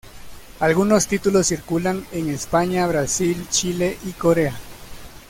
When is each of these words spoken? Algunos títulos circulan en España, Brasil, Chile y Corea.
Algunos 0.59 1.05
títulos 1.05 1.45
circulan 1.45 2.03
en 2.11 2.27
España, 2.29 2.87
Brasil, 2.87 3.45
Chile 3.51 3.99
y 4.03 4.13
Corea. 4.13 4.57